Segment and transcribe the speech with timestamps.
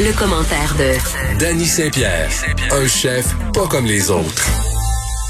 [0.00, 2.28] Le, commentaire de Danny Saint-Pierre,
[2.70, 4.46] un chef pas comme les autres.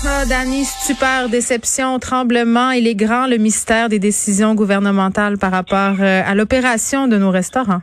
[0.06, 2.72] Ah, Dani, super déception, tremblement.
[2.72, 7.30] Il est grand le mystère des décisions gouvernementales par rapport euh, à l'opération de nos
[7.30, 7.80] restaurants.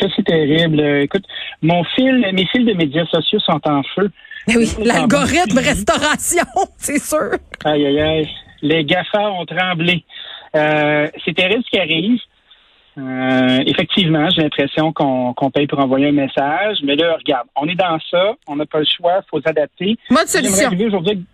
[0.00, 0.80] Que c'est terrible.
[1.02, 1.24] Écoute,
[1.60, 4.10] mon fil, mes fils de médias sociaux sont en feu.
[4.46, 6.46] Mais oui, l'algorithme restauration,
[6.78, 7.32] c'est sûr.
[7.66, 8.28] Aïe, aïe, aïe.
[8.62, 10.02] Les GAFA ont tremblé.
[10.56, 12.18] Euh, c'est terrible ce qui arrive.
[12.98, 16.78] Euh, effectivement, j'ai l'impression qu'on paye pour envoyer un message.
[16.82, 18.34] Mais là, regarde, on est dans ça.
[18.48, 19.20] On n'a pas le choix.
[19.24, 19.96] Il faut s'adapter.
[20.10, 20.70] Mode solution.
[20.86, 21.24] aujourd'hui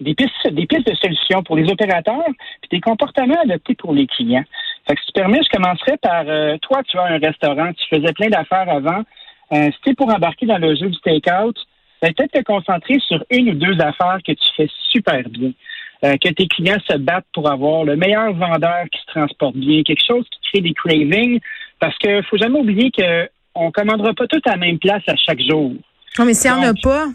[0.00, 2.22] des pistes, des pistes de solutions pour les opérateurs
[2.60, 4.44] puis des comportements adaptés pour les clients.
[4.86, 7.96] Fait que si tu permets, je commencerai par euh, toi, tu as un restaurant, tu
[7.96, 9.02] faisais plein d'affaires avant.
[9.52, 11.56] Euh, si tu es pour embarquer dans le jeu du take-out,
[12.00, 15.50] ben, peut-être te concentrer sur une ou deux affaires que tu fais super bien.
[16.04, 19.82] Euh, que tes clients se battent pour avoir le meilleur vendeur qui se transporte bien,
[19.82, 21.40] quelque chose qui crée des cravings,
[21.80, 25.16] parce que faut jamais oublier que on commandera pas tout à la même place à
[25.16, 25.72] chaque jour.
[26.16, 27.06] Non, mais s'il n'y en a pas,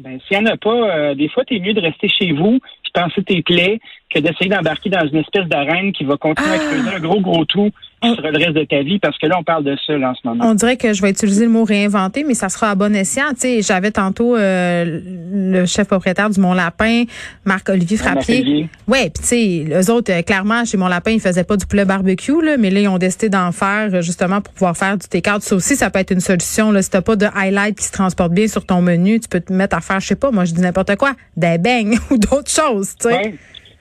[0.00, 2.58] Ben, s'il n'y en a pas, euh, des fois, t'es mieux de rester chez vous
[2.82, 3.78] puis penser tes plaies
[4.12, 6.58] que d'essayer d'embarquer dans une espèce d'arène qui va continuer à Ah!
[6.58, 7.70] creuser un gros, gros trou
[8.00, 10.14] sur le reste de ta vie, parce que là, on parle de ça, là, en
[10.14, 10.44] ce moment.
[10.46, 13.30] on dirait que je vais utiliser le mot réinventer, mais ça sera à bon escient.
[13.30, 15.00] Tu sais, j'avais tantôt euh,
[15.32, 17.04] le chef propriétaire du Mont Lapin,
[17.44, 18.68] Marc-Olivier Frappier.
[18.86, 21.66] Ouais, puis tu sais, eux autres, euh, clairement, chez Mont Lapin, ils faisaient pas du
[21.66, 24.96] poulet barbecue, là, mais là, ils ont décidé d'en faire euh, justement pour pouvoir faire
[24.96, 25.42] du take-out.
[25.42, 26.70] Ça aussi, ça peut être une solution.
[26.70, 26.82] Là.
[26.82, 29.52] Si t'as pas de highlight qui se transporte bien sur ton menu, tu peux te
[29.52, 32.50] mettre à faire, je sais pas, moi je dis n'importe quoi, des beignes ou d'autres
[32.50, 33.14] choses, tu sais.
[33.14, 33.34] Ouais.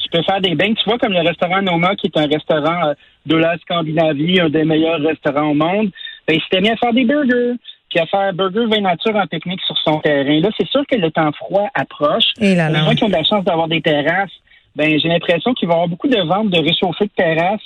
[0.09, 0.73] Tu peux faire des bains.
[0.73, 2.93] Tu vois, comme le restaurant Noma, qui est un restaurant euh,
[3.25, 5.89] de la Scandinavie, un des meilleurs restaurants au monde,
[6.27, 7.55] ben, il s'était mis à faire des burgers,
[7.89, 10.39] puis à faire burger vin nature en technique sur son terrain.
[10.39, 12.23] Là, c'est sûr que le temps froid approche.
[12.39, 12.85] Et là Pour les là.
[12.85, 14.31] gens qui ont de la chance d'avoir des terrasses,
[14.75, 17.61] ben j'ai l'impression qu'il va y avoir beaucoup de ventes de réchauffés de terrasses,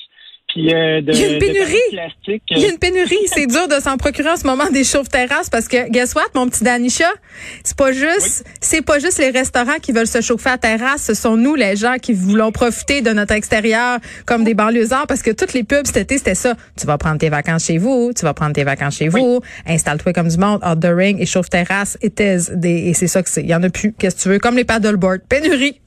[0.53, 1.75] puis euh, de, Il y a une pénurie.
[2.49, 5.49] Il y a une pénurie, c'est dur de s'en procurer en ce moment des chauffe-terrasses
[5.49, 7.09] parce que guess what, mon petit Danisha,
[7.63, 11.13] c'est pas juste c'est pas juste les restaurants qui veulent se chauffer à terrasse, ce
[11.13, 15.31] sont nous les gens qui voulons profiter de notre extérieur comme des banlieusards parce que
[15.31, 16.55] toutes les pubs cet été c'était ça.
[16.77, 20.13] Tu vas prendre tes vacances chez vous, tu vas prendre tes vacances chez vous, installe-toi
[20.13, 23.41] comme du monde, outdooring et chauffe-terrasse et des et c'est ça que c'est.
[23.41, 24.39] Il y en a plus, qu'est-ce que tu veux?
[24.39, 25.79] Comme les paddleboards, pénurie.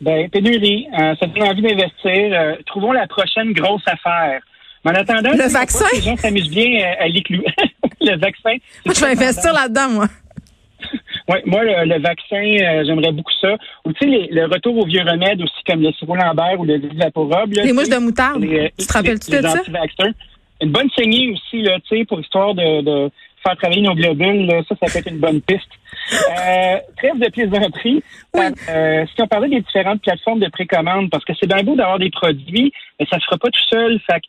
[0.00, 1.90] Ben, pénurie, euh, ça donne envie d'investir.
[2.32, 4.40] Euh, trouvons la prochaine grosse affaire.
[4.84, 5.84] Mais en attendant, Le vaccin?
[5.92, 7.42] Les gens s'amusent bien euh, à l'éclou.
[8.00, 8.56] le vaccin.
[8.86, 10.06] Moi je vais investir là-dedans moi.
[11.28, 13.54] Ouais, moi, le, le vaccin, euh, j'aimerais beaucoup ça.
[13.84, 16.64] Ou tu sais, les- le retour aux vieux remèdes aussi, comme le sirop Lambert ou
[16.64, 18.40] le là, Les mouches de moutarde.
[18.42, 19.60] les, Tu te rappelles-tu les de ça?
[20.62, 23.10] Une bonne saignée aussi, là, tu sais, pour histoire de, de
[23.48, 24.46] faire travailler nos globules.
[24.46, 24.62] là.
[24.68, 25.70] ça, ça peut être une bonne piste.
[26.12, 28.02] Euh, trêve de plaisanterie.
[28.34, 28.44] Oui.
[28.68, 31.98] Euh, si on parlait des différentes plateformes de précommande, parce que c'est bien beau d'avoir
[31.98, 34.00] des produits, mais ça ne se fera pas tout seul.
[34.10, 34.22] Fait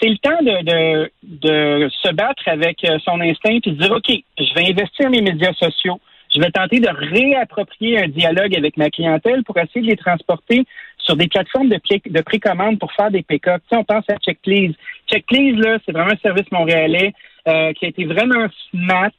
[0.00, 3.92] c'est le temps de, de, de se battre avec euh, son instinct et de dire,
[3.92, 6.00] OK, je vais investir mes médias sociaux.
[6.34, 10.64] Je vais tenter de réapproprier un dialogue avec ma clientèle pour essayer de les transporter
[10.98, 13.62] sur des plateformes de, précommande pour faire des pick-up.
[13.72, 14.74] On pense à Checkplease.
[15.10, 17.12] Checkplease, là, c'est vraiment un service montréalais
[17.50, 19.10] euh, qui a été vraiment smart.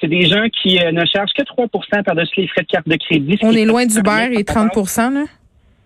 [0.00, 2.96] C'est des gens qui euh, ne chargent que 3% par-dessus les frais de carte de
[2.96, 3.38] crédit.
[3.42, 5.24] On est loin d'Uber et par rapport 30 là?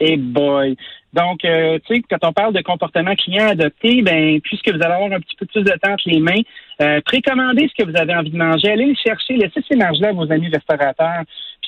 [0.00, 0.76] et boy.
[1.12, 4.94] Donc, euh, tu sais, quand on parle de comportement client adopté, ben, puisque vous allez
[4.94, 6.40] avoir un petit peu plus de temps entre les mains,
[6.80, 10.08] euh, précommandez ce que vous avez envie de manger, allez le chercher, laissez ces marges-là
[10.08, 11.24] à vos amis restaurateurs.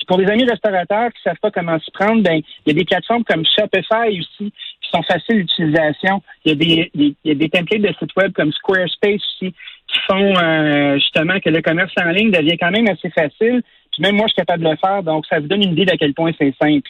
[0.07, 2.85] Pour les amis restaurateurs qui savent pas comment s'y prendre, ben, il y a des
[2.85, 6.21] plateformes comme Shopify aussi qui sont faciles d'utilisation.
[6.45, 9.15] Il y a des, des- il y a des templates de sites web comme Squarespace
[9.15, 9.53] aussi
[9.87, 13.61] qui font euh, justement que le commerce en ligne devient quand même assez facile.
[13.91, 15.85] Puis même moi, je suis capable de le faire, donc ça vous donne une idée
[15.85, 16.89] d'à quel point c'est simple.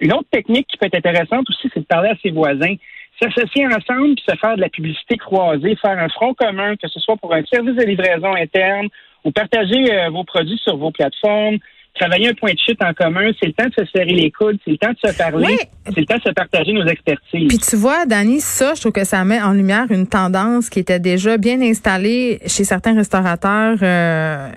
[0.00, 2.74] Une autre technique qui peut être intéressante aussi, c'est de parler à ses voisins.
[3.22, 6.98] S'associer ensemble puis se faire de la publicité croisée, faire un front commun, que ce
[6.98, 8.88] soit pour un service de livraison interne
[9.22, 11.58] ou partager euh, vos produits sur vos plateformes.
[11.94, 14.58] Travailler un point de chute en commun, c'est le temps de se serrer les coudes,
[14.64, 15.68] c'est le temps de se parler, Ouais.
[15.86, 17.48] c'est le temps de se partager nos expertises.
[17.48, 20.78] Puis tu vois, Dani, ça, je trouve que ça met en lumière une tendance qui
[20.78, 24.48] était déjà bien installée chez certains restaurateurs, euh,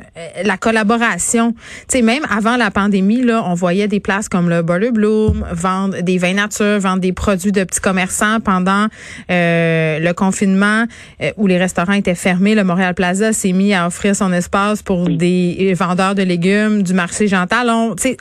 [0.43, 1.51] la collaboration.
[1.53, 5.45] Tu sais, même avant la pandémie, là, on voyait des places comme le Butter Bloom
[5.51, 8.87] vendre des vins nature, vendre des produits de petits commerçants pendant
[9.29, 10.85] euh, le confinement
[11.21, 12.55] euh, où les restaurants étaient fermés.
[12.55, 16.93] Le Montréal Plaza s'est mis à offrir son espace pour des vendeurs de légumes du
[16.93, 17.24] marché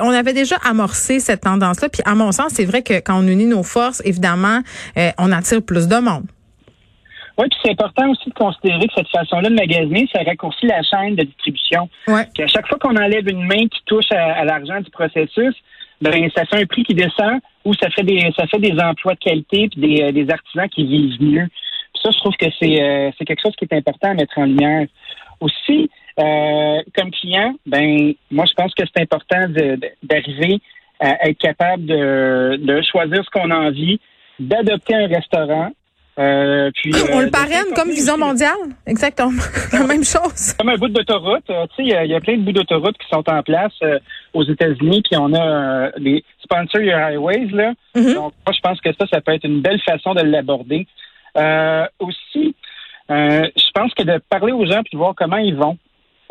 [0.00, 1.88] On avait déjà amorcé cette tendance-là.
[1.88, 4.60] Puis à mon sens, c'est vrai que quand on unit nos forces, évidemment,
[4.96, 6.24] euh, on attire plus de monde.
[7.36, 10.82] Oui, puis c'est important aussi de considérer que cette façon-là de magasiner, ça raccourcit la
[10.82, 11.88] chaîne de distribution.
[12.06, 12.26] Ouais.
[12.32, 15.54] Puis à chaque fois qu'on enlève une main qui touche à, à l'argent du processus,
[16.00, 19.14] ben ça fait un prix qui descend ou ça fait des ça fait des emplois
[19.14, 21.48] de qualité puis des, euh, des artisans qui vivent mieux.
[22.04, 24.44] Ça, je trouve que c'est euh, c'est quelque chose qui est important à mettre en
[24.44, 24.86] lumière.
[25.40, 25.90] Aussi,
[26.20, 29.48] euh, comme client, ben moi je pense que c'est important
[30.02, 30.60] d'arriver
[31.00, 33.98] à être capable de, de choisir ce qu'on a envie,
[34.38, 35.70] d'adopter un restaurant.
[36.18, 38.52] euh, puis, on le parraine comme Vision mondiale.
[38.86, 39.32] Exactement.
[39.72, 40.52] La même chose.
[40.58, 41.44] comme un bout d'autoroute.
[41.46, 43.72] tu sais, il y a- plein de bouts d'autoroute qui sont en place
[44.32, 47.72] aux États-Unis, puis on a des sponsor your highways là.
[47.96, 48.14] Mhm.
[48.14, 50.86] Donc, moi, je pense que ça, ça peut être une belle façon de l'aborder.
[51.36, 52.54] Euh, aussi,
[53.10, 55.76] euh, je pense que de parler aux gens puis de voir comment ils vont.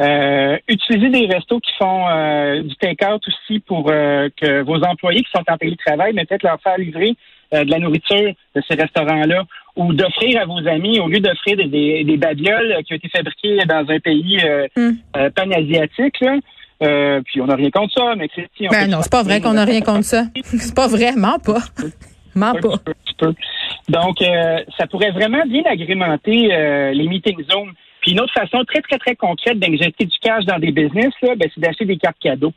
[0.01, 5.21] Euh, utiliser des restos qui font euh, du take-out aussi pour euh, que vos employés
[5.21, 7.13] qui sont en télétravail, mais peut-être leur faire livrer
[7.53, 9.43] euh, de la nourriture de ces restaurants-là
[9.75, 13.09] ou d'offrir à vos amis, au lieu d'offrir des, des, des babioles qui ont été
[13.09, 15.29] fabriquées dans un pays euh, Mm.
[15.35, 16.19] pan-asiatique.
[16.21, 16.37] Là.
[16.81, 19.41] Euh, puis on n'a rien contre ça, mais Christy, on Ben non, c'est pas vrai
[19.41, 20.23] qu'on n'a rien contre ça.
[20.43, 21.59] C'est pas vraiment pas.
[22.35, 22.59] Ment un pas.
[22.61, 23.33] petit peu, un petit peu.
[23.89, 27.71] Donc, euh, ça pourrait vraiment bien agrémenter euh, les meeting zones.
[28.01, 31.35] Puis une autre façon très, très, très concrète d'injecter du cash dans des business, là,
[31.35, 32.53] ben, c'est d'acheter des cartes cadeaux.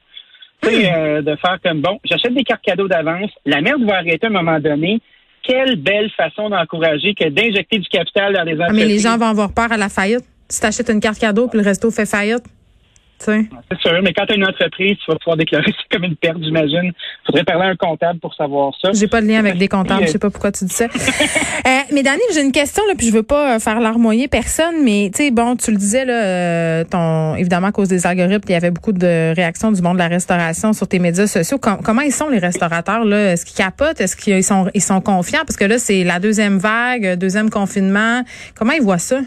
[0.62, 3.96] Tu sais, euh, de faire comme, bon, j'achète des cartes cadeaux d'avance, la merde va
[3.98, 5.00] arrêter à un moment donné.
[5.42, 8.82] Quelle belle façon d'encourager que d'injecter du capital dans des Ah, entreprises.
[8.82, 10.24] mais les gens vont avoir peur à la faillite.
[10.48, 12.50] Si t'achètes une carte cadeau puis le resto fait faillite, tu.
[13.70, 16.16] C'est sûr, mais quand tu as une entreprise, tu vas pouvoir déclarer ça comme une
[16.16, 16.92] perte, j'imagine.
[17.24, 18.90] faudrait parler à un comptable pour savoir ça.
[18.92, 20.84] J'ai pas de lien avec des comptables, je sais pas pourquoi tu dis ça.
[20.86, 24.84] euh, mais Dani, j'ai une question là, puis je veux pas euh, faire larmoyer personne,
[24.84, 28.48] mais tu sais, bon, tu le disais là, euh, ton évidemment à cause des algorithmes,
[28.48, 31.58] il y avait beaucoup de réactions du monde de la restauration sur tes médias sociaux.
[31.58, 33.32] Com- comment ils sont les restaurateurs là?
[33.32, 34.00] Est-ce qu'ils capotent?
[34.00, 35.40] Est-ce qu'ils sont ils sont confiants?
[35.46, 38.22] Parce que là, c'est la deuxième vague, euh, deuxième confinement.
[38.54, 39.20] Comment ils voient ça?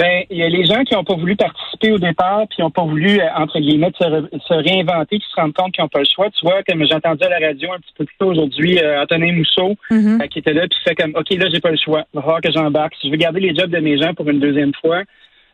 [0.00, 2.62] Ben, il y a les gens qui n'ont pas voulu participer au départ, puis qui
[2.62, 5.98] n'ont pas voulu, euh, entre guillemets, se, réinventer, qui se rendent compte qu'ils n'ont pas
[5.98, 6.30] le choix.
[6.30, 9.02] Tu vois, comme j'ai entendu à la radio un petit peu plus tôt aujourd'hui, euh,
[9.02, 10.22] Antonin Mousseau, Mhm.
[10.22, 12.04] euh, qui était là, puis fait comme, OK, là, j'ai pas le choix.
[12.14, 12.94] Il va falloir que j'embarque.
[12.98, 15.02] Si je veux garder les jobs de mes gens pour une deuxième fois,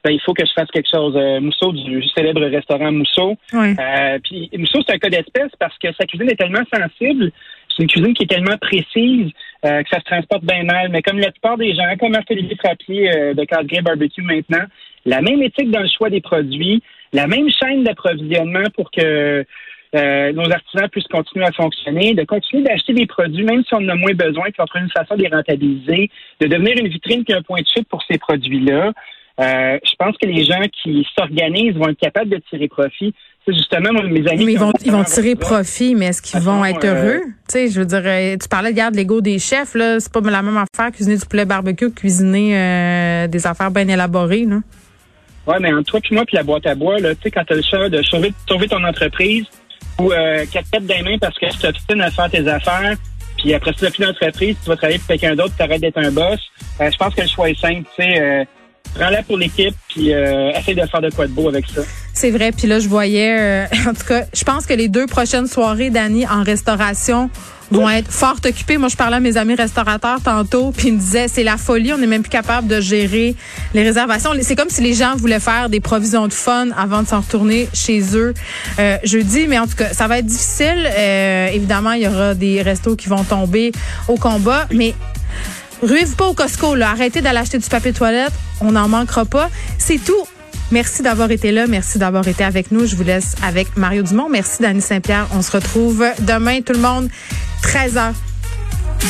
[0.05, 1.15] ben, il faut que je fasse quelque chose.
[1.17, 3.37] Euh, Mousseau, du célèbre restaurant Mousseau.
[3.81, 7.33] Euh, puis Mousseau, c'est un cas d'espèce parce que sa cuisine est tellement sensible.
[7.69, 9.33] C'est une cuisine qui est tellement précise
[9.67, 10.89] euh, que ça se transporte bien mal.
[10.91, 14.65] Mais comme la plupart des gens, comme Marc-Olivier Frappier euh, de Cadre Barbecue maintenant,
[15.05, 16.83] la même éthique dans le choix des produits,
[17.13, 19.45] la même chaîne d'approvisionnement pour que
[19.95, 23.79] euh, nos artisans puissent continuer à fonctionner, de continuer d'acheter des produits, même si on
[23.79, 26.11] en a moins besoin, puis on trouve une façon de les rentabiliser,
[26.41, 28.93] de devenir une vitrine puis un point de chute pour ces produits-là.
[29.39, 33.15] Euh, je pense que les gens qui s'organisent vont être capables de tirer profit.
[33.49, 34.45] Justement moi, mes amis.
[34.45, 37.21] Mais ils vont, ils vont tirer profit, mais est-ce qu'ils vont être euh, heureux?
[37.49, 40.01] Tu sais, je veux dire, euh, tu parlais de garde l'ego des chefs, là.
[40.01, 43.87] C'est pas la même affaire cuisiner du poulet barbecue que cuisiner euh, des affaires bien
[43.87, 44.61] élaborées, là.
[45.47, 47.45] Ouais, mais entre toi puis moi puis la boîte à bois, là, tu sais, quand
[47.47, 49.45] t'as le choix de sauver, sauver ton entreprise
[50.01, 52.97] ou euh, quatre têtes des mains parce que tu t'obstines à faire tes affaires,
[53.39, 55.99] puis après ça, tu plus d'entreprise, tu vas travailler pour quelqu'un d'autre, tu arrêtes d'être
[55.99, 56.41] un boss.
[56.81, 58.21] Euh, je pense que le choix est simple, tu sais.
[58.21, 58.45] Euh,
[58.95, 61.83] Prends-la pour l'équipe, puis euh, essaye de faire de quoi de beau avec ça.
[62.17, 62.51] C'est vrai.
[62.51, 65.91] Puis là, je voyais, euh, en tout cas, je pense que les deux prochaines soirées,
[65.91, 67.29] Dani, en restauration,
[67.71, 68.79] vont être fort occupées.
[68.79, 71.93] Moi, je parlais à mes amis restaurateurs tantôt, puis ils me disaient, c'est la folie,
[71.93, 73.35] on n'est même plus capable de gérer
[73.75, 74.31] les réservations.
[74.41, 77.69] C'est comme si les gens voulaient faire des provisions de fun avant de s'en retourner
[77.75, 78.33] chez eux
[78.79, 79.47] euh, jeudi.
[79.47, 80.89] Mais en tout cas, ça va être difficile.
[80.97, 83.73] Euh, évidemment, il y aura des restos qui vont tomber
[84.09, 84.95] au combat, mais
[85.83, 86.93] Ruez-vous pas au Costco, là.
[86.93, 88.33] Arrêtez d'aller acheter du papier toilette.
[88.63, 89.51] On n'en manquera pas.
[89.77, 90.25] C'est tout.
[90.73, 91.67] Merci d'avoir été là.
[91.67, 92.87] Merci d'avoir été avec nous.
[92.87, 94.29] Je vous laisse avec Mario Dumont.
[94.29, 95.29] Merci, Dani Saint-Pierre.
[95.33, 97.09] On se retrouve demain, tout le monde,
[97.63, 98.13] 13h.